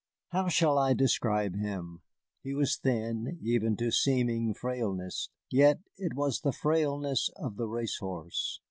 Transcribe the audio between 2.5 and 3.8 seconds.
was thin even